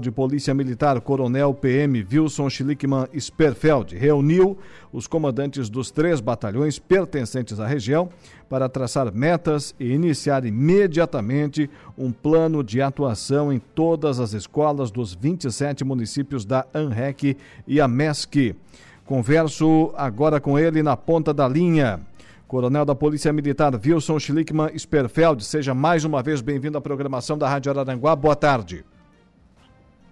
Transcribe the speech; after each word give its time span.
de 0.00 0.10
Polícia 0.10 0.54
Militar, 0.54 0.98
Coronel 1.02 1.52
PM 1.52 2.02
Wilson 2.10 2.48
Schlickman 2.48 3.06
Sperfeld, 3.14 3.94
reuniu 3.94 4.56
os 4.90 5.06
comandantes 5.06 5.68
dos 5.68 5.90
três 5.90 6.18
batalhões 6.18 6.78
pertencentes 6.78 7.60
à 7.60 7.66
região 7.66 8.08
para 8.48 8.70
traçar 8.70 9.12
metas 9.12 9.74
e 9.78 9.92
iniciar 9.92 10.46
imediatamente 10.46 11.68
um 11.98 12.10
plano 12.10 12.64
de 12.64 12.80
atuação 12.80 13.52
em 13.52 13.58
todas 13.58 14.18
as 14.18 14.32
escolas 14.32 14.90
dos 14.90 15.12
27 15.12 15.84
municípios 15.84 16.46
da 16.46 16.64
ANREC 16.72 17.36
e 17.66 17.78
a 17.78 17.86
MESC. 17.86 18.56
Converso 19.04 19.92
agora 19.94 20.40
com 20.40 20.58
ele 20.58 20.82
na 20.82 20.96
ponta 20.96 21.34
da 21.34 21.46
linha. 21.46 22.00
Coronel 22.48 22.86
da 22.86 22.94
Polícia 22.94 23.30
Militar 23.30 23.74
Wilson 23.74 24.18
Schlickman 24.18 24.70
Sperfeld, 24.74 25.44
seja 25.44 25.74
mais 25.74 26.02
uma 26.02 26.22
vez 26.22 26.40
bem-vindo 26.40 26.78
à 26.78 26.80
programação 26.80 27.36
da 27.36 27.46
Rádio 27.46 27.70
Araranguá. 27.70 28.16
Boa 28.16 28.34
tarde. 28.34 28.86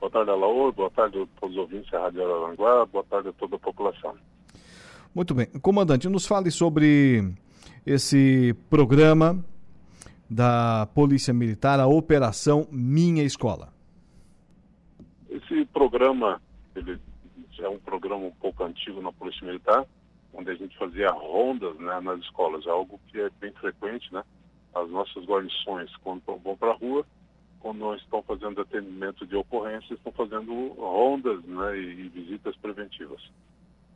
Boa 0.00 0.10
tarde, 0.10 0.30
Alaor. 0.30 0.72
Boa 0.72 0.90
tarde 0.90 1.20
a 1.20 1.26
todos 1.38 1.54
os 1.54 1.60
ouvintes 1.60 1.90
da 1.90 2.00
Rádio 2.00 2.24
Araranguá. 2.24 2.86
Boa 2.86 3.04
tarde 3.04 3.28
a 3.28 3.32
toda 3.34 3.56
a 3.56 3.58
população. 3.58 4.16
Muito 5.14 5.34
bem. 5.34 5.46
Comandante, 5.60 6.08
nos 6.08 6.26
fale 6.26 6.50
sobre 6.50 7.34
esse 7.84 8.54
programa 8.70 9.44
da 10.28 10.88
Polícia 10.94 11.34
Militar, 11.34 11.78
a 11.80 11.86
Operação 11.86 12.66
Minha 12.70 13.24
Escola. 13.24 13.68
Esse 15.28 15.66
programa, 15.66 16.40
ele 16.74 16.98
é 17.58 17.68
um 17.68 17.78
programa 17.78 18.24
um 18.24 18.32
pouco 18.32 18.64
antigo 18.64 19.02
na 19.02 19.12
Polícia 19.12 19.46
Militar, 19.46 19.84
onde 20.32 20.50
a 20.50 20.54
gente 20.54 20.78
fazia 20.78 21.10
rondas 21.10 21.76
né, 21.76 22.00
nas 22.00 22.20
escolas, 22.20 22.66
algo 22.66 22.98
que 23.08 23.20
é 23.20 23.28
bem 23.38 23.52
frequente, 23.52 24.10
né? 24.14 24.22
As 24.74 24.88
nossas 24.88 25.24
guarnições, 25.24 25.94
quando 25.96 26.22
vão 26.42 26.56
para 26.56 26.70
a 26.70 26.74
rua, 26.76 27.04
quando 27.60 27.78
não 27.78 27.94
estão 27.94 28.22
fazendo 28.22 28.60
atendimento 28.60 29.26
de 29.26 29.36
ocorrência, 29.36 29.94
estão 29.94 30.12
fazendo 30.12 30.68
rondas 30.72 31.42
né, 31.44 31.78
e, 31.78 32.08
visitas 32.08 32.56
preventivas. 32.56 33.20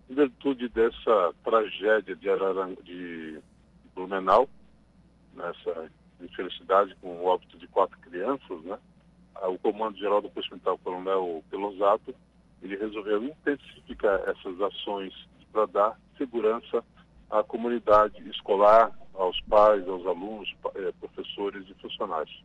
Em 0.08 0.14
virtude 0.14 0.68
dessa 0.68 1.34
tragédia 1.42 2.14
de, 2.14 2.28
Araran... 2.28 2.74
de 2.82 3.40
Blumenau, 3.94 4.48
nessa 5.34 5.90
infelicidade 6.20 6.94
com 7.00 7.08
o 7.08 7.26
óbito 7.26 7.58
de 7.58 7.66
quatro 7.68 7.98
crianças, 7.98 8.62
né, 8.62 8.78
o 9.42 9.58
Comando 9.58 9.98
Geral 9.98 10.20
do 10.20 10.28
o 10.28 10.78
Coronel 10.78 11.42
Pelosato, 11.50 12.14
ele 12.62 12.76
resolveu 12.76 13.24
intensificar 13.24 14.20
essas 14.28 14.60
ações 14.60 15.12
para 15.52 15.66
dar 15.66 16.00
segurança 16.16 16.84
à 17.30 17.42
comunidade 17.42 18.28
escolar, 18.28 18.92
aos 19.14 19.40
pais, 19.42 19.86
aos 19.88 20.06
alunos, 20.06 20.52
eh, 20.74 20.92
professores 21.00 21.64
e 21.68 21.74
funcionários. 21.74 22.42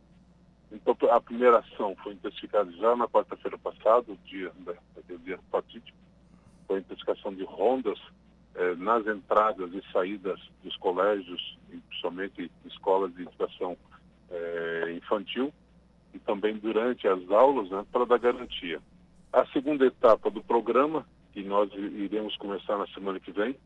Então, 0.72 0.96
a 1.10 1.20
primeira 1.20 1.58
ação 1.58 1.96
foi 2.02 2.12
intensificada 2.12 2.70
já 2.72 2.94
na 2.94 3.08
quarta-feira 3.08 3.58
passada, 3.58 4.12
o 4.12 4.16
dia, 4.24 4.52
daquele 4.94 5.18
dia 5.18 5.38
fatídico, 5.50 5.96
foi 6.66 6.76
a 6.76 6.80
intensificação 6.80 7.34
de 7.34 7.44
rondas 7.44 7.98
eh, 8.54 8.76
nas 8.76 9.04
entradas 9.06 9.72
e 9.74 9.82
saídas 9.92 10.38
dos 10.62 10.76
colégios, 10.76 11.58
principalmente 11.88 12.50
escolas 12.64 13.12
de 13.14 13.22
educação 13.22 13.76
eh, 14.30 14.94
infantil, 14.96 15.52
e 16.14 16.18
também 16.20 16.56
durante 16.56 17.06
as 17.08 17.28
aulas, 17.30 17.68
né, 17.70 17.84
para 17.90 18.06
dar 18.06 18.18
garantia. 18.18 18.80
A 19.32 19.44
segunda 19.46 19.86
etapa 19.86 20.30
do 20.30 20.42
programa, 20.42 21.04
que 21.32 21.42
nós 21.42 21.70
iremos 21.74 22.36
começar 22.36 22.76
na 22.78 22.86
semana 22.88 23.18
que 23.18 23.32
vem, 23.32 23.56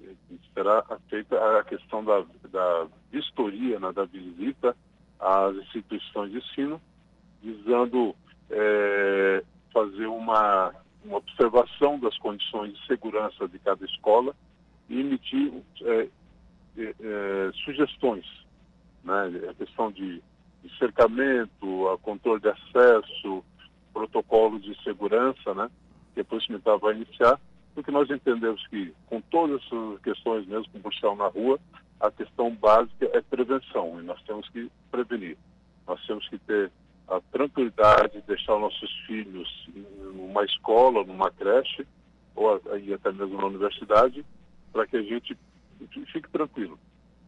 eh, 0.00 0.14
será 0.54 0.84
feita 1.08 1.58
a 1.58 1.64
questão 1.64 2.04
da, 2.04 2.24
da 2.50 2.86
vistoria, 3.10 3.80
né, 3.80 3.92
da 3.92 4.04
visita 4.04 4.76
às 5.22 5.56
instituições 5.56 6.32
de 6.32 6.38
ensino, 6.38 6.82
visando 7.40 8.14
é, 8.50 9.42
fazer 9.72 10.06
uma, 10.06 10.74
uma 11.04 11.18
observação 11.18 11.98
das 11.98 12.16
condições 12.18 12.74
de 12.74 12.86
segurança 12.86 13.48
de 13.48 13.58
cada 13.60 13.84
escola 13.84 14.34
e 14.88 15.00
emitir 15.00 15.52
é, 15.82 16.08
é, 16.76 17.50
sugestões. 17.64 18.26
Né? 19.04 19.48
A 19.48 19.54
questão 19.54 19.90
de, 19.90 20.22
de 20.62 20.78
cercamento, 20.78 21.88
a 21.88 21.98
controle 21.98 22.40
de 22.40 22.48
acesso, 22.48 23.44
protocolos 23.92 24.62
de 24.62 24.80
segurança, 24.82 25.54
né? 25.54 25.70
que 26.14 26.20
a 26.20 26.24
Militar 26.48 26.78
vai 26.78 26.94
iniciar, 26.94 27.40
porque 27.74 27.90
nós 27.90 28.10
entendemos 28.10 28.66
que, 28.68 28.94
com 29.06 29.20
todas 29.20 29.62
essas 29.64 30.00
questões 30.00 30.46
mesmo, 30.46 30.70
com 30.72 30.80
policial 30.80 31.16
na 31.16 31.28
rua, 31.28 31.58
a 32.00 32.10
questão 32.10 32.54
básica 32.54 33.08
é 33.12 33.20
prevenção 33.20 34.00
e 34.00 34.02
nós 34.02 34.20
temos 34.24 34.48
que 34.50 34.70
prevenir. 34.90 35.36
Nós 35.86 36.04
temos 36.06 36.28
que 36.28 36.38
ter 36.38 36.70
a 37.08 37.20
tranquilidade 37.32 38.14
de 38.14 38.22
deixar 38.22 38.58
nossos 38.58 38.90
filhos 39.06 39.68
numa 40.14 40.44
escola, 40.44 41.04
numa 41.04 41.30
creche, 41.30 41.86
ou 42.34 42.60
aí 42.72 42.92
até 42.92 43.12
mesmo 43.12 43.38
na 43.38 43.46
universidade, 43.46 44.24
para 44.72 44.86
que 44.86 44.96
a 44.96 45.02
gente 45.02 45.36
fique 46.12 46.28
tranquilo. 46.30 46.78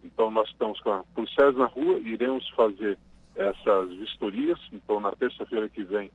Então 0.03 0.31
nós 0.31 0.49
estamos 0.51 0.81
com 0.81 1.05
policiais 1.15 1.57
na 1.57 1.67
rua, 1.67 1.99
iremos 1.99 2.49
fazer 2.51 2.99
essas 3.35 3.91
vistorias. 3.91 4.59
Então 4.73 5.01
na 5.01 5.13
terça-feira 5.13 5.69
que 5.69 5.83
vem 5.85 6.11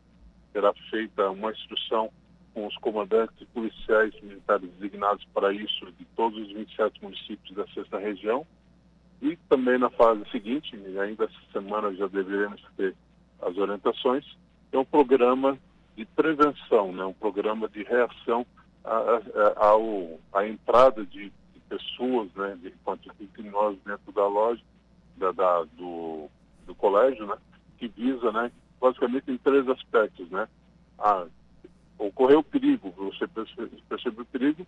será 0.51 0.73
feita 0.89 1.29
uma 1.29 1.51
instrução 1.51 2.12
com 2.59 2.67
os 2.67 2.75
comandantes 2.77 3.47
policiais 3.53 4.13
militares 4.21 4.69
designados 4.71 5.23
para 5.33 5.53
isso 5.53 5.89
de 5.93 6.03
todos 6.15 6.37
os 6.37 6.51
27 6.51 7.01
municípios 7.01 7.55
da 7.55 7.65
sexta 7.67 7.97
região. 7.97 8.45
E 9.21 9.37
também 9.47 9.77
na 9.77 9.89
fase 9.89 10.29
seguinte, 10.29 10.75
ainda 10.99 11.23
essa 11.23 11.51
semana 11.53 11.93
já 11.95 12.07
deveremos 12.07 12.61
ter 12.75 12.93
as 13.41 13.57
orientações, 13.57 14.25
é 14.73 14.77
um 14.77 14.83
programa 14.83 15.57
de 15.95 16.05
prevenção, 16.05 16.91
né? 16.91 17.05
um 17.05 17.13
programa 17.13 17.69
de 17.69 17.83
reação 17.83 18.45
à, 18.83 20.45
entrada 20.45 21.05
de, 21.05 21.31
de, 21.53 21.59
pessoas, 21.69 22.29
né? 22.35 22.57
de, 22.61 22.73
criminosos 23.27 23.79
dentro 23.85 24.11
da 24.11 24.27
loja, 24.27 24.61
da, 25.15 25.31
da, 25.31 25.63
do, 25.77 26.29
do 26.65 26.75
colégio, 26.75 27.25
né? 27.25 27.35
que 27.77 27.87
visa 27.87 28.31
né? 28.33 28.51
basicamente 28.81 29.31
em 29.31 29.37
três 29.37 29.67
aspectos. 29.69 30.29
Né? 30.29 30.47
A, 30.97 31.25
ocorreu 31.99 32.41
perigo, 32.41 32.91
você 32.97 33.27
percebeu 33.27 34.23
o 34.23 34.25
perigo, 34.25 34.65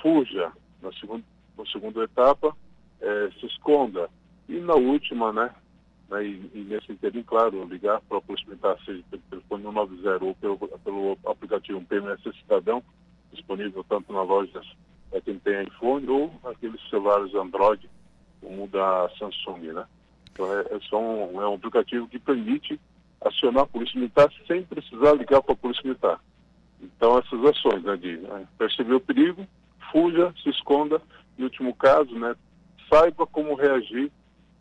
fuja 0.00 0.52
na 0.80 0.92
segunda, 0.92 1.24
na 1.58 1.66
segunda 1.66 2.04
etapa, 2.04 2.56
é, 3.00 3.30
se 3.38 3.46
esconda. 3.46 4.08
E 4.48 4.60
na 4.60 4.74
última, 4.74 5.32
né, 5.32 5.54
né 6.08 6.24
e, 6.24 6.50
e, 6.54 6.58
nesse 6.60 6.92
interim, 6.92 7.22
claro, 7.22 7.64
ligar 7.64 8.00
para 8.02 8.18
a 8.18 8.20
Polícia 8.20 8.46
Militar, 8.48 8.78
seja 8.84 9.02
pelo 9.10 9.22
telefone 9.30 9.62
190 9.64 10.24
ou 10.24 10.34
pelo, 10.34 10.58
pelo 10.58 11.18
aplicativo 11.26 11.84
PMS 11.84 12.22
Cidadão, 12.40 12.82
disponível 13.32 13.84
tanto 13.88 14.12
na 14.12 14.22
loja 14.22 14.62
para 15.10 15.20
quem 15.20 15.38
tem 15.38 15.64
iPhone 15.64 16.08
ou 16.08 16.32
aqueles 16.44 16.80
celulares 16.88 17.34
Android, 17.34 17.88
como 18.40 18.64
o 18.64 18.68
da 18.68 19.10
Samsung, 19.18 19.72
né? 19.72 19.86
Então 20.30 20.46
é, 20.52 20.62
é, 20.62 20.96
um, 20.96 21.40
é 21.40 21.48
um 21.48 21.54
aplicativo 21.54 22.08
que 22.08 22.18
permite 22.18 22.78
acionar 23.20 23.62
a 23.62 23.66
Polícia 23.66 23.98
Militar 23.98 24.30
sem 24.46 24.62
precisar 24.64 25.14
ligar 25.14 25.42
para 25.42 25.54
a 25.54 25.56
Polícia 25.56 25.82
Militar. 25.84 26.20
Então, 26.84 27.18
essas 27.18 27.44
ações, 27.44 27.82
né, 27.82 27.96
de 27.96 28.18
né, 28.18 28.46
perceber 28.58 28.94
o 28.94 29.00
perigo, 29.00 29.46
fuja, 29.90 30.32
se 30.42 30.50
esconda, 30.50 31.00
em 31.38 31.44
último 31.44 31.74
caso, 31.74 32.14
né, 32.18 32.36
saiba 32.88 33.26
como 33.26 33.54
reagir 33.54 34.10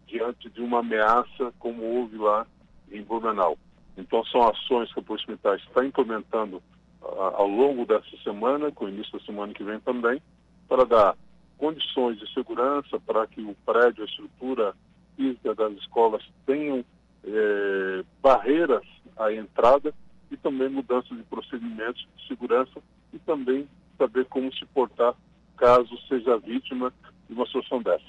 diante 0.08 0.50
de 0.50 0.62
uma 0.62 0.80
ameaça 0.80 1.54
como 1.60 1.84
houve 1.84 2.18
lá 2.18 2.46
em 2.92 3.04
Blumenau. 3.04 3.58
Então, 3.98 4.24
são 4.26 4.48
ações 4.48 4.92
que 4.94 5.00
a 5.00 5.04
Polícia 5.04 5.30
Militar 5.30 5.58
está 5.58 5.86
implementando 5.86 6.58
uh, 7.02 7.36
ao 7.36 7.48
longo 7.48 7.86
dessa 7.86 8.18
semana, 8.24 8.72
com 8.72 8.86
o 8.86 8.90
início 8.90 9.18
da 9.18 9.26
semana 9.26 9.54
que 9.54 9.64
vem 9.64 9.80
também, 9.80 10.22
para 10.68 10.86
dar 10.86 11.16
condições 11.58 12.20
de 12.20 12.32
segurança 12.34 13.00
para 13.00 13.28
que 13.28 13.42
o 13.42 13.56
prédio, 13.66 14.04
a 14.04 14.08
estrutura 14.08 14.74
física 15.16 15.54
das 15.54 15.74
escolas 15.74 16.24
tenham 16.46 16.84
eh, 17.24 18.04
barreiras 18.22 18.84
à 19.16 19.32
entrada 19.32 19.94
e 20.34 20.38
também 20.38 20.68
mudança 20.68 21.14
de 21.16 21.22
procedimentos 21.24 22.08
de 22.18 22.28
segurança 22.28 22.82
e 23.14 23.20
também 23.20 23.70
saber 23.98 24.26
como 24.26 24.52
se 24.54 24.66
portar 24.66 25.14
caso 25.56 25.96
seja 26.08 26.38
vítima 26.40 26.92
de 27.30 27.36
uma 27.36 27.46
situação 27.46 27.82
dessa. 27.84 28.06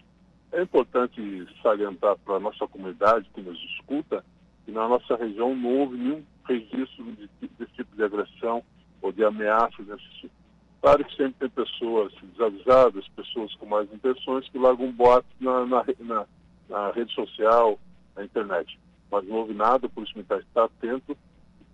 É 0.50 0.62
importante 0.62 1.20
salientar 1.62 2.16
para 2.24 2.36
a 2.36 2.40
nossa 2.40 2.66
comunidade 2.66 3.28
que 3.34 3.42
nos 3.42 3.58
escuta 3.76 4.24
que 4.64 4.72
na 4.72 4.88
nossa 4.88 5.16
região 5.16 5.54
não 5.54 5.80
houve 5.80 5.98
nenhum 5.98 6.24
registro 6.48 7.04
de, 7.12 7.28
desse 7.58 7.72
tipo 7.74 7.94
de 7.94 8.02
agressão 8.02 8.62
ou 9.02 9.12
de 9.12 9.22
ameaça 9.22 9.82
desse 9.82 10.08
tipo. 10.20 10.34
Claro 10.80 11.04
que 11.04 11.16
sempre 11.16 11.34
tem 11.40 11.50
pessoas 11.50 12.12
desavisadas, 12.22 13.06
pessoas 13.08 13.54
com 13.56 13.66
mais 13.66 13.92
intenções 13.92 14.48
que 14.48 14.58
largam 14.58 14.90
boatos 14.90 15.30
na, 15.40 15.66
na, 15.66 15.84
na, 16.00 16.26
na 16.68 16.90
rede 16.92 17.12
social, 17.12 17.78
na 18.16 18.24
internet. 18.24 18.78
Mas 19.10 19.26
não 19.28 19.36
houve 19.36 19.52
nada, 19.52 19.88
por 19.88 20.02
isso 20.04 20.14
militar 20.14 20.40
está 20.40 20.64
atento 20.64 21.16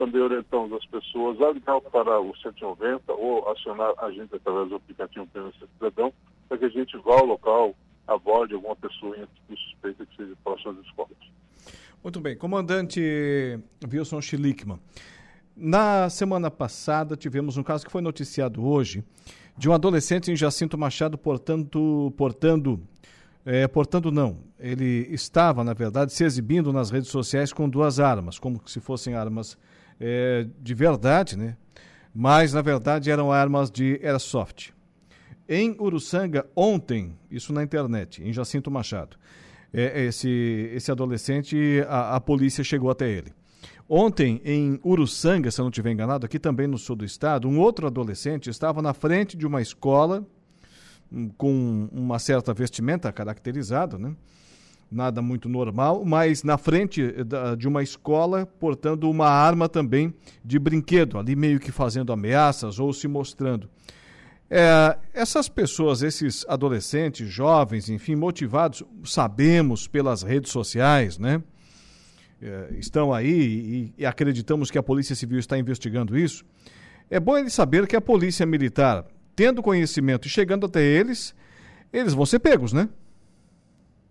também 0.00 0.22
orientamos 0.22 0.72
as 0.72 0.86
pessoas 0.86 1.38
a 1.42 1.52
ligar 1.52 1.78
para 1.82 2.18
o 2.18 2.34
190 2.34 3.12
ou 3.12 3.46
acionar 3.50 3.92
a 3.98 4.10
gente 4.10 4.34
através 4.34 4.70
do 4.70 4.76
aplicativo 4.76 5.26
PMC 5.26 5.58
Cidadão 5.74 6.10
para 6.48 6.56
que 6.56 6.64
a 6.64 6.68
gente 6.70 6.96
vá 7.04 7.16
ao 7.16 7.26
local, 7.26 7.76
aborde 8.08 8.54
alguma 8.54 8.74
pessoa 8.76 9.14
em 9.14 9.56
suspeita 9.56 10.06
que 10.06 10.16
seja 10.16 10.34
próximo 10.42 10.72
às 10.72 10.86
escolas. 10.86 11.18
Muito 12.02 12.18
bem. 12.18 12.34
Comandante 12.34 13.60
Wilson 13.92 14.22
Schlickman, 14.22 14.80
Na 15.54 16.08
semana 16.08 16.50
passada 16.50 17.14
tivemos 17.14 17.58
um 17.58 17.62
caso 17.62 17.84
que 17.84 17.92
foi 17.92 18.00
noticiado 18.00 18.66
hoje 18.66 19.04
de 19.54 19.68
um 19.68 19.74
adolescente 19.74 20.32
em 20.32 20.36
Jacinto 20.36 20.78
Machado 20.78 21.18
portando, 21.18 22.10
portando, 22.16 22.80
é, 23.44 23.68
portando 23.68 24.10
não, 24.10 24.38
ele 24.58 25.06
estava 25.10 25.62
na 25.62 25.74
verdade 25.74 26.14
se 26.14 26.24
exibindo 26.24 26.72
nas 26.72 26.90
redes 26.90 27.10
sociais 27.10 27.52
com 27.52 27.68
duas 27.68 28.00
armas, 28.00 28.38
como 28.38 28.62
se 28.64 28.80
fossem 28.80 29.14
armas 29.14 29.58
é, 30.00 30.46
de 30.58 30.74
verdade, 30.74 31.36
né? 31.36 31.56
Mas 32.14 32.52
na 32.52 32.62
verdade 32.62 33.10
eram 33.10 33.30
armas 33.30 33.70
de 33.70 34.00
airsoft. 34.02 34.72
Em 35.48 35.76
Uruçanga 35.78 36.46
ontem, 36.56 37.16
isso 37.30 37.52
na 37.52 37.62
internet, 37.62 38.22
em 38.22 38.32
Jacinto 38.32 38.70
Machado, 38.70 39.16
é, 39.72 40.04
esse 40.04 40.70
esse 40.72 40.90
adolescente 40.90 41.84
a, 41.88 42.16
a 42.16 42.20
polícia 42.20 42.64
chegou 42.64 42.90
até 42.90 43.08
ele. 43.08 43.32
Ontem, 43.92 44.40
em 44.44 44.80
Uruçanga, 44.84 45.50
se 45.50 45.60
eu 45.60 45.64
não 45.64 45.70
estiver 45.70 45.90
enganado, 45.90 46.24
aqui 46.24 46.38
também 46.38 46.68
no 46.68 46.78
sul 46.78 46.94
do 46.94 47.04
estado, 47.04 47.48
um 47.48 47.58
outro 47.58 47.88
adolescente 47.88 48.48
estava 48.48 48.80
na 48.80 48.94
frente 48.94 49.36
de 49.36 49.44
uma 49.44 49.60
escola 49.60 50.24
hum, 51.12 51.28
com 51.36 51.88
uma 51.90 52.20
certa 52.20 52.54
vestimenta 52.54 53.12
caracterizada, 53.12 53.98
né? 53.98 54.14
Nada 54.90 55.22
muito 55.22 55.48
normal, 55.48 56.04
mas 56.04 56.42
na 56.42 56.58
frente 56.58 57.14
de 57.56 57.68
uma 57.68 57.82
escola 57.82 58.44
portando 58.44 59.08
uma 59.08 59.28
arma 59.28 59.68
também 59.68 60.12
de 60.44 60.58
brinquedo, 60.58 61.18
ali 61.18 61.36
meio 61.36 61.60
que 61.60 61.70
fazendo 61.70 62.12
ameaças 62.12 62.78
ou 62.78 62.92
se 62.92 63.06
mostrando. 63.06 63.68
É, 64.50 64.98
essas 65.14 65.48
pessoas, 65.48 66.02
esses 66.02 66.44
adolescentes, 66.48 67.28
jovens, 67.28 67.88
enfim, 67.88 68.16
motivados, 68.16 68.82
sabemos 69.04 69.86
pelas 69.86 70.22
redes 70.22 70.50
sociais, 70.50 71.18
né? 71.18 71.40
Eh, 72.42 72.76
estão 72.78 73.12
aí 73.12 73.28
e, 73.28 73.94
e 73.98 74.06
acreditamos 74.06 74.70
que 74.70 74.78
a 74.78 74.82
Polícia 74.82 75.14
Civil 75.14 75.38
está 75.38 75.58
investigando 75.58 76.18
isso, 76.18 76.42
é 77.10 77.20
bom 77.20 77.36
eles 77.36 77.52
saber 77.52 77.86
que 77.86 77.94
a 77.94 78.00
Polícia 78.00 78.46
Militar, 78.46 79.04
tendo 79.36 79.62
conhecimento 79.62 80.26
e 80.26 80.30
chegando 80.30 80.64
até 80.64 80.82
eles, 80.82 81.34
eles 81.92 82.14
vão 82.14 82.24
ser 82.24 82.38
pegos, 82.38 82.72
né? 82.72 82.88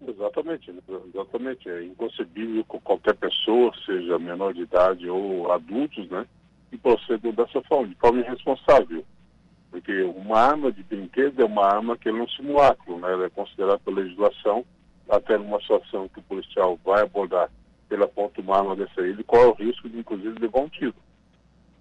Exatamente, 0.09 0.73
exatamente. 1.07 1.69
É 1.69 1.83
inconcebível 1.83 2.63
que 2.65 2.79
qualquer 2.79 3.15
pessoa, 3.15 3.71
seja 3.85 4.17
menor 4.19 4.53
de 4.53 4.61
idade 4.61 5.09
ou 5.09 5.51
adultos, 5.51 6.09
né, 6.09 6.25
que 6.69 6.77
procedam 6.77 7.31
dessa 7.31 7.61
forma, 7.63 7.87
de 7.87 7.95
forma 7.95 8.19
irresponsável. 8.19 9.05
Porque 9.69 10.01
uma 10.01 10.39
arma 10.39 10.71
de 10.71 10.83
brinquedo 10.83 11.41
é 11.41 11.45
uma 11.45 11.65
arma 11.65 11.97
que 11.97 12.09
é 12.09 12.13
um 12.13 12.27
simulacro, 12.29 12.97
né? 12.97 13.11
Ela 13.11 13.25
é 13.25 13.29
considerada 13.29 13.77
pela 13.79 14.01
legislação 14.01 14.65
até 15.07 15.37
numa 15.37 15.61
situação 15.61 16.07
que 16.07 16.19
o 16.19 16.23
policial 16.23 16.79
vai 16.83 17.03
abordar 17.03 17.49
ele 17.93 18.03
aponta 18.03 18.41
uma 18.41 18.57
arma 18.57 18.75
dessa 18.75 19.01
aí, 19.01 19.09
ele 19.09 19.23
corre 19.23 19.45
o 19.45 19.53
risco 19.53 19.89
de, 19.89 19.97
inclusive, 19.97 20.39
levar 20.39 20.59
um 20.59 20.69
tiro. 20.69 20.93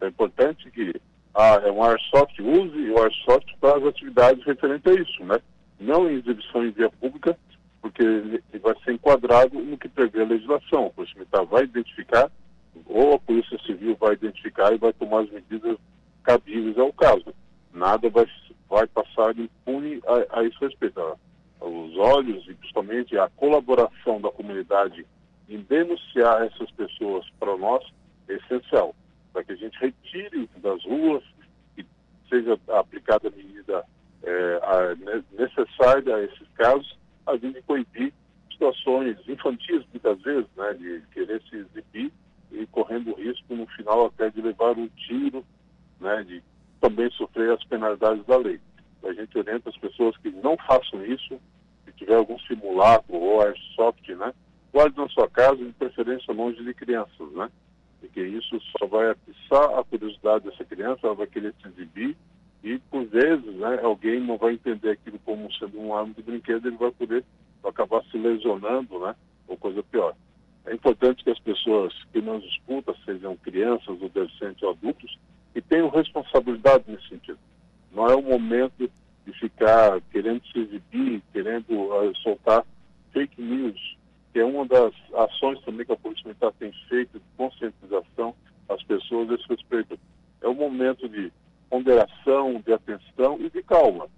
É 0.00 0.08
importante 0.08 0.70
que 0.70 0.94
ah, 1.34 1.60
é 1.64 1.70
um 1.70 1.82
airsoft, 1.82 2.40
use 2.40 2.90
o 2.90 3.02
airsoft 3.02 3.56
para 3.60 3.76
as 3.76 3.84
atividades 3.84 4.44
referentes 4.44 4.90
a 4.90 5.00
isso, 5.00 5.24
né? 5.24 5.38
Não 5.78 6.10
em 6.10 6.14
exibição 6.14 6.64
em 6.64 6.70
via 6.70 6.90
pública, 6.90 7.38
porque 7.98 8.42
ele 8.52 8.58
vai 8.60 8.74
ser 8.84 8.92
enquadrado 8.92 9.58
no 9.58 9.76
que 9.76 9.88
prevê 9.88 10.22
a 10.22 10.26
legislação. 10.26 10.86
O 10.86 10.90
Polícia 10.90 11.18
Militar 11.18 11.44
vai 11.44 11.64
identificar, 11.64 12.30
ou 12.86 13.14
a 13.14 13.18
Polícia 13.18 13.58
Civil 13.66 13.96
vai 13.96 14.14
identificar 14.14 14.72
e 14.72 14.78
vai 14.78 14.92
tomar 14.92 15.22
as 15.22 15.30
medidas 15.30 15.76
cabíveis 16.22 16.78
ao 16.78 16.92
caso. 16.92 17.34
Nada 17.74 18.08
vai, 18.08 18.26
vai 18.68 18.86
passar 18.86 19.36
impune 19.36 20.00
a, 20.06 20.38
a 20.38 20.44
esse 20.44 20.56
respeito. 20.60 21.18
Os 21.60 21.96
olhos 21.96 22.46
e 22.46 22.54
principalmente 22.54 23.18
a 23.18 23.28
colaboração 23.30 24.20
da 24.20 24.30
comunidade 24.30 25.04
em 25.48 25.60
denunciar 25.62 26.46
essas 26.46 26.70
pessoas 26.70 27.28
para 27.40 27.56
nós 27.56 27.84
é 28.28 28.34
essencial, 28.34 28.94
para 29.32 29.42
que 29.42 29.52
a 29.52 29.56
gente 29.56 29.76
retire 29.78 30.48
das 30.58 30.84
ruas 30.84 31.24
e 31.76 31.84
seja 32.28 32.56
aplicada 32.68 33.26
a 33.26 33.30
medida 33.32 33.84
é, 34.22 34.60
a, 34.62 34.96
necessária 35.32 36.14
a 36.14 36.22
esses 36.22 36.46
casos, 36.54 36.97
a 37.28 37.36
de 37.36 37.62
coibir 37.62 38.12
situações 38.50 39.16
infantis, 39.28 39.84
muitas 39.92 40.20
vezes, 40.22 40.46
né, 40.56 40.74
de 40.74 41.02
querer 41.12 41.40
se 41.48 41.56
exibir 41.56 42.12
e 42.50 42.66
correndo 42.66 43.14
risco 43.14 43.54
no 43.54 43.66
final 43.68 44.06
até 44.06 44.30
de 44.30 44.40
levar 44.40 44.76
um 44.76 44.88
tiro, 44.88 45.44
né, 46.00 46.24
de 46.24 46.42
também 46.80 47.10
sofrer 47.12 47.52
as 47.52 47.62
penalidades 47.64 48.24
da 48.26 48.36
lei. 48.36 48.60
A 49.04 49.12
gente 49.12 49.36
orienta 49.38 49.68
as 49.68 49.76
pessoas 49.76 50.16
que 50.16 50.30
não 50.30 50.56
façam 50.66 51.04
isso, 51.04 51.40
se 51.84 51.92
tiver 51.92 52.16
algum 52.16 52.38
simulacro 52.40 53.14
ou 53.14 53.42
airsoft, 53.42 54.08
né, 54.14 54.32
guarde 54.72 54.96
na 54.96 55.08
sua 55.08 55.28
casa, 55.28 55.56
de 55.56 55.72
preferência 55.72 56.32
longe 56.32 56.62
de 56.62 56.74
crianças, 56.74 57.30
né? 57.32 57.50
Porque 58.00 58.20
isso 58.20 58.60
só 58.78 58.86
vai 58.86 59.10
atiçar 59.10 59.78
a 59.78 59.84
curiosidade 59.84 60.44
dessa 60.44 60.64
criança, 60.64 61.00
ela 61.04 61.14
vai 61.14 61.26
querer 61.26 61.54
se 61.60 61.68
exibir 61.68 62.16
e, 62.62 62.78
por 62.90 63.04
vezes, 63.06 63.54
né, 63.54 63.80
alguém 63.82 64.20
não 64.20 64.36
vai 64.36 64.54
entender 64.54 64.90
aquilo 64.90 65.18
como 65.24 65.52
sendo 65.54 65.80
um 65.80 65.94
arma 65.94 66.12
de 66.14 66.22
brinquedo, 66.22 66.66
ele 66.66 66.76
vai 66.76 66.90
poder 66.90 67.24
acabar 67.64 68.02
se 68.10 68.18
lesionando, 68.18 68.98
né? 68.98 69.14
Ou 69.46 69.56
coisa 69.56 69.82
pior. 69.82 70.14
É 70.66 70.74
importante 70.74 71.24
que 71.24 71.30
as 71.30 71.38
pessoas 71.38 71.94
que 72.12 72.20
nos 72.20 72.44
escutam, 72.44 72.94
sejam 73.04 73.36
crianças, 73.36 74.02
adolescentes 74.02 74.62
ou 74.62 74.70
adultos, 74.70 75.18
que 75.54 75.62
tenham 75.62 75.88
responsabilidade 75.88 76.84
nesse 76.86 77.08
sentido. 77.08 77.38
Não 77.92 78.06
é 78.06 78.14
o 78.14 78.22
momento 78.22 78.90
de 79.24 79.32
ficar 79.38 80.00
querendo 80.12 80.42
se 80.48 80.58
exibir, 80.58 81.22
querendo 81.32 81.72
uh, 81.72 82.14
soltar 82.18 82.64
fake 83.12 83.40
news, 83.40 83.96
que 84.32 84.40
é 84.40 84.44
uma 84.44 84.66
das 84.66 84.92
ações 85.14 85.60
também 85.62 85.86
que 85.86 85.92
a 85.92 85.96
Polícia 85.96 86.24
Militar 86.26 86.52
tem 86.58 86.72
feito 86.88 87.18
de 87.18 87.24
conscientização 87.36 88.34
às 88.68 88.82
pessoas 88.82 89.30
a 89.30 89.34
esse 89.34 89.48
respeito. 89.48 89.98
É 90.42 90.48
um 90.48 90.54
momento 90.54 91.08
de 91.08 91.32
ponderação, 91.68 92.60
de 92.64 92.72
atenção 92.72 93.38
e 93.40 93.50
de 93.50 93.62
calma. 93.62 94.08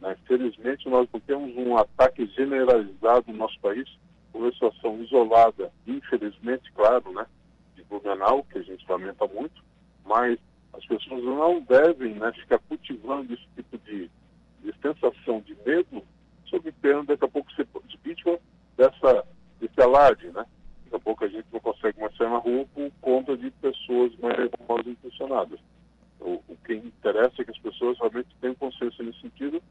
Né? 0.00 0.16
Felizmente, 0.26 0.88
nós 0.88 1.08
não 1.12 1.20
temos 1.20 1.56
um 1.56 1.76
ataque 1.76 2.26
generalizado 2.36 3.30
no 3.32 3.38
nosso 3.38 3.58
país, 3.60 3.88
uma 4.32 4.50
situação 4.52 5.02
isolada, 5.02 5.72
infelizmente, 5.86 6.72
claro, 6.72 7.12
né, 7.12 7.26
de 7.74 7.82
Blumenau, 7.84 8.44
que 8.44 8.58
a 8.58 8.62
gente 8.62 8.84
lamenta 8.88 9.26
muito, 9.26 9.62
mas 10.04 10.38
as 10.72 10.86
pessoas 10.86 11.22
não 11.24 11.60
devem 11.60 12.14
né, 12.14 12.32
ficar 12.32 12.58
cultivando 12.60 13.32
esse 13.34 13.46
tipo 13.56 13.76
de, 13.78 14.08
de 14.62 14.74
sensação 14.80 15.40
de 15.40 15.56
medo, 15.66 16.02
sob 16.46 16.70
pena 16.72 17.04
daqui 17.04 17.24
a 17.24 17.28
pouco 17.28 17.52
ser 17.52 17.66
vítima 18.02 18.38
dessa 18.76 19.24
desse 19.60 19.80
alarde, 19.80 20.26
né? 20.28 20.44
Daqui 20.84 20.96
a 20.96 20.98
pouco 20.98 21.24
a 21.24 21.28
gente 21.28 21.46
não 21.52 21.60
consegue 21.60 22.00
mais 22.00 22.16
sair 22.16 22.30
na 22.30 22.38
rua 22.38 22.66
por 22.74 22.90
conta 23.00 23.36
de 23.36 23.50
pessoas 23.50 24.12
mais 24.16 24.50
mal 24.66 24.80
intencionadas. 24.80 25.60
O, 26.18 26.42
o 26.48 26.56
que 26.64 26.74
interessa 26.74 27.40
é 27.40 27.44
que 27.44 27.50
as 27.50 27.58
pessoas 27.58 27.98
realmente 27.98 28.28
tenham 28.40 28.54
consciência 28.54 29.04
nesse 29.04 29.20
sentido 29.20 29.62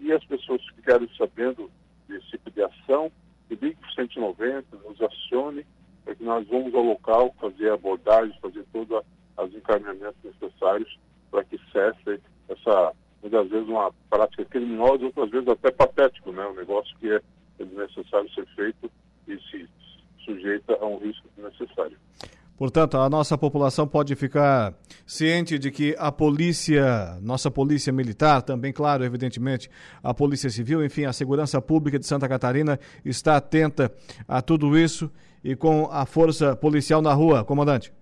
e 0.00 0.12
as 0.12 0.24
pessoas 0.24 0.60
que 0.62 0.76
ficarem 0.76 1.08
sabendo 1.16 1.70
desse 2.08 2.26
tipo 2.28 2.50
de 2.50 2.62
ação, 2.62 3.10
que 3.48 3.54
ligue 3.54 3.76
para 3.76 3.92
190, 3.92 4.76
nos 4.76 5.00
acione, 5.00 5.64
para 6.04 6.14
que 6.14 6.22
nós 6.22 6.46
vamos 6.46 6.74
ao 6.74 6.82
local 6.82 7.34
fazer 7.66 7.70
a 7.70 7.74
abordagem, 7.74 8.38
fazer 8.40 8.64
todos 8.72 9.02
os 9.38 9.54
encaminhamentos 9.54 10.16
necessários 10.22 10.98
para 11.30 11.44
que 11.44 11.58
cesse 11.72 12.20
essa, 12.48 12.92
muitas 13.22 13.48
vezes, 13.48 13.68
uma 13.68 13.92
prática 14.08 14.44
criminosa, 14.44 15.04
outras 15.04 15.30
vezes 15.30 15.48
até 15.48 15.70
patético, 15.70 16.32
né? 16.32 16.46
Um 16.46 16.54
negócio 16.54 16.96
que 16.98 17.10
é 17.10 17.20
necessário 17.58 18.32
ser 18.32 18.46
feito 18.54 18.90
e 19.26 19.38
se 19.50 19.68
sujeita 20.24 20.74
a 20.80 20.86
um 20.86 20.98
risco 20.98 21.26
necessário. 21.36 21.96
Portanto, 22.56 22.96
a 22.96 23.10
nossa 23.10 23.36
população 23.36 23.86
pode 23.86 24.14
ficar 24.14 24.72
ciente 25.06 25.58
de 25.58 25.70
que 25.70 25.94
a 25.98 26.10
polícia, 26.10 27.18
nossa 27.20 27.50
polícia 27.50 27.92
militar, 27.92 28.40
também, 28.40 28.72
claro, 28.72 29.04
evidentemente, 29.04 29.68
a 30.02 30.14
polícia 30.14 30.48
civil, 30.48 30.82
enfim, 30.82 31.04
a 31.04 31.12
segurança 31.12 31.60
pública 31.60 31.98
de 31.98 32.06
Santa 32.06 32.26
Catarina 32.26 32.80
está 33.04 33.36
atenta 33.36 33.92
a 34.26 34.40
tudo 34.40 34.76
isso 34.78 35.10
e 35.42 35.54
com 35.54 35.88
a 35.90 36.04
força 36.06 36.56
policial 36.56 37.00
na 37.00 37.12
rua, 37.12 37.44
comandante. 37.44 37.92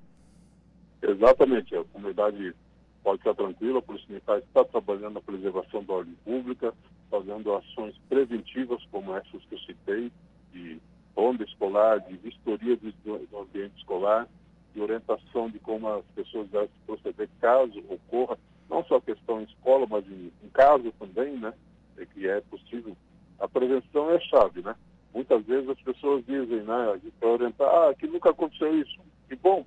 Exatamente, 1.03 1.76
a 1.76 1.85
comunidade 1.85 2.55
pode 3.03 3.19
ficar 3.19 3.35
tranquila, 3.35 3.79
a 3.79 3.83
polícia 3.83 4.07
militar 4.09 4.38
está 4.38 4.64
trabalhando 4.64 5.14
na 5.14 5.21
preservação 5.21 5.85
da 5.85 5.93
ordem 5.93 6.14
pública, 6.25 6.73
fazendo 7.11 7.55
ações 7.55 7.95
preventivas 8.09 8.83
como 8.91 9.14
essas 9.14 9.45
que 9.45 9.55
eu 9.55 9.59
citei, 9.59 10.11
de 10.53 10.81
ronda 11.14 11.45
escolar, 11.45 12.00
de 12.00 12.17
vistoria 12.17 12.76
do, 12.76 13.38
ambiente 13.38 13.76
escolar, 13.79 14.26
de 14.75 14.81
orientação 14.81 15.50
de 15.50 15.59
como 15.59 15.87
as 15.88 16.05
pessoas 16.14 16.49
devem 16.49 16.71
proceder 16.87 17.29
caso 17.41 17.85
ocorra, 17.88 18.38
não 18.69 18.83
só 18.85 18.97
a 18.97 19.03
questão 19.03 19.41
em 19.41 19.45
escola, 19.45 19.87
mas 19.88 20.05
em, 20.07 20.33
em 20.43 20.49
casa 20.49 20.91
também, 20.99 21.38
né? 21.38 21.53
É 21.99 22.07
que 22.07 22.26
é 22.26 22.41
possível. 22.41 22.97
A 23.38 23.47
prevenção 23.47 24.11
é 24.11 24.17
a 24.17 24.21
chave, 24.21 24.62
né? 24.62 24.75
Muitas 25.14 25.44
vezes 25.44 25.68
as 25.71 25.80
pessoas 25.80 26.25
dizem, 26.26 26.62
né, 26.62 27.00
para 27.21 27.28
orientar, 27.28 27.68
ah, 27.68 27.90
aqui 27.90 28.06
nunca 28.06 28.30
aconteceu 28.30 28.76
isso. 28.76 28.99
Que 29.28 29.37
bom, 29.37 29.64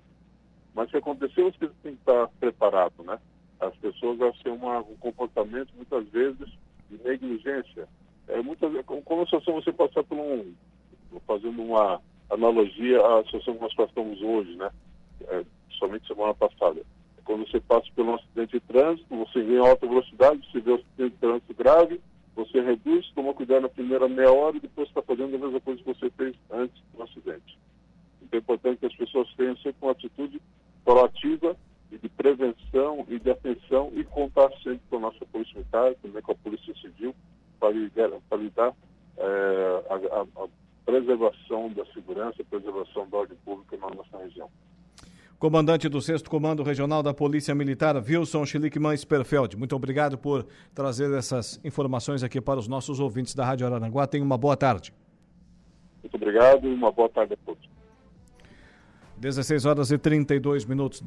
mas 0.76 0.92
se 0.92 0.98
aconteceu, 0.98 1.52
você 1.52 1.68
tem 1.82 1.96
que 1.96 2.00
estar 2.02 2.28
preparado, 2.40 3.02
né? 3.04 3.18
As 3.60 3.76
pessoas 3.78 4.22
acham 4.22 4.54
uma, 4.56 4.80
um 4.80 4.96
comportamento, 4.98 5.74
muitas 5.76 6.08
vezes, 6.10 6.48
de 6.90 7.04
negligência. 7.04 7.88
É, 8.28 8.42
muitas, 8.44 8.72
como 8.86 9.26
situação 9.26 9.56
você 9.56 9.72
passar 9.72 10.04
por 10.04 10.20
um, 10.20 10.54
fazendo 11.26 11.64
uma 11.64 12.00
analogia 12.30 13.00
à 13.00 13.24
situação 13.24 13.56
que 13.56 13.62
nós 13.62 13.74
passamos 13.74 14.22
hoje, 14.22 14.56
né? 14.56 14.70
É, 15.30 15.44
somente 15.80 16.08
semana 16.08 16.34
passada. 16.36 16.82
quando 17.24 17.50
você 17.50 17.60
passa 17.60 17.88
pelo 17.96 18.12
um 18.12 18.16
acidente 18.16 18.52
de 18.52 18.60
trânsito, 18.60 19.16
você 19.16 19.42
vem 19.42 19.56
em 19.56 19.68
alta 19.68 19.88
velocidade, 19.88 20.48
você 20.52 20.60
vê 20.60 20.72
um 20.74 20.76
acidente 20.76 21.10
de 21.10 21.18
trânsito 21.18 21.54
grave, 21.56 22.02
você 22.58 22.62
reduz, 22.62 23.12
toma 23.14 23.34
cuidado 23.34 23.62
na 23.62 23.70
primeira 23.70 24.08
meia 24.08 24.32
hora 24.32 24.58
e 24.58 24.60
depois 24.60 24.88
está 24.88 25.02
fazendo 25.02 25.36
a 25.36 25.40
mesma 25.40 25.60
coisa 25.60 25.82
que 25.82 25.94
você 25.94 26.10
fez 26.12 26.36
antes 26.52 26.82
do 26.94 27.04
acidente. 27.04 27.60
Então 28.22 28.38
é 28.38 28.42
importante 28.42 28.80
que 28.80 28.86
as 28.88 28.96
pessoas 28.96 29.32
tenham 29.36 29.56
sempre 29.58 29.78
uma 29.82 29.92
atitude 29.92 30.42
proativa 30.84 31.56
e 31.92 31.98
de 31.98 32.10
prevenção 32.10 33.06
e 33.08 33.20
de 33.20 33.30
atenção 33.30 33.92
e 33.94 34.04
contar 34.04 34.50
sempre 34.64 34.82
com 34.90 34.98
a 34.98 35.02
nossa 35.02 35.26
Polícia 35.26 35.54
Militar, 35.56 35.94
também 36.02 36.22
com 36.22 36.32
a 36.32 36.36
Polícia 36.36 36.74
Civil, 36.76 37.16
para 37.60 37.70
lidar, 37.70 38.10
para 38.30 38.76
é, 39.18 39.84
a, 39.90 39.96
a, 39.96 40.44
a 40.44 40.48
preservação 40.86 41.70
da 41.74 41.86
segurança, 41.88 42.42
a 42.42 42.46
preservação 42.46 43.08
da 43.10 43.18
ordem 43.18 43.38
pública 43.46 43.78
na 43.78 43.90
nossa 43.90 44.18
região. 44.18 44.50
Comandante 45.40 45.88
do 45.88 46.02
6 46.02 46.24
Comando 46.24 46.64
Regional 46.64 47.04
da 47.04 47.14
Polícia 47.14 47.54
Militar, 47.54 47.96
Wilson 47.96 48.44
Schlickman 48.44 48.98
Sperfeld. 48.98 49.56
Muito 49.56 49.76
obrigado 49.76 50.18
por 50.18 50.48
trazer 50.74 51.14
essas 51.14 51.62
informações 51.64 52.24
aqui 52.24 52.42
para 52.42 52.60
os 52.60 52.68
nossos 52.68 53.00
ouvintes 53.00 53.36
da 53.36 53.46
Rádio 53.46 53.68
Araranguá. 53.68 54.08
Tenha 54.08 54.24
uma 54.24 54.36
boa 54.36 54.58
tarde. 54.58 54.92
Muito 56.02 56.16
obrigado 56.16 56.68
e 56.68 56.74
uma 56.74 56.92
boa 56.92 57.08
tarde 57.08 57.36
a 57.36 57.38
todos. 57.46 57.70
16 59.18 59.66
horas 59.66 59.92
e 59.92 59.98
32 60.00 60.66
minutos. 60.66 60.96